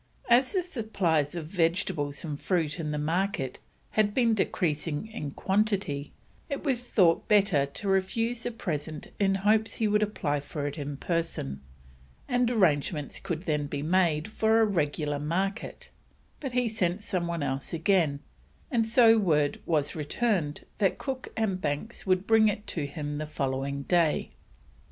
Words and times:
As 0.31 0.53
the 0.53 0.63
supplies 0.63 1.35
of 1.35 1.45
vegetables 1.45 2.25
and 2.25 2.41
fruit 2.41 2.79
in 2.79 2.89
the 2.89 2.97
market 2.97 3.59
had 3.91 4.15
been 4.15 4.33
decreasing 4.33 5.05
in 5.09 5.29
quantity, 5.29 6.11
it 6.49 6.63
was 6.63 6.89
thought 6.89 7.27
better 7.27 7.67
to 7.67 7.87
refuse 7.87 8.41
the 8.41 8.49
present 8.49 9.11
in 9.19 9.35
hopes 9.45 9.75
he 9.75 9.87
would 9.87 10.01
apply 10.01 10.39
for 10.39 10.65
it 10.65 10.79
in 10.79 10.97
person, 10.97 11.61
and 12.27 12.49
arrangements 12.49 13.19
could 13.19 13.43
then 13.45 13.67
be 13.67 13.83
made 13.83 14.27
for 14.27 14.59
a 14.61 14.65
regular 14.65 15.19
market, 15.19 15.91
but 16.39 16.53
he 16.53 16.67
sent 16.67 17.03
some 17.03 17.27
one 17.27 17.43
else 17.43 17.71
again, 17.71 18.21
and 18.71 18.87
so 18.87 19.19
word 19.19 19.61
was 19.67 19.95
returned 19.95 20.65
that 20.79 20.97
Cook 20.97 21.27
and 21.37 21.61
Banks 21.61 22.07
would 22.07 22.25
bring 22.25 22.47
it 22.47 22.65
to 22.73 22.87
him 22.87 23.19
the 23.19 23.27
following 23.27 23.83
day. 23.83 24.31